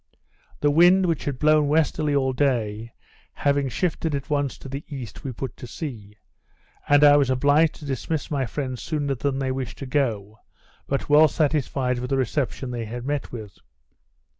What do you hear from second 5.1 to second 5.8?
we put to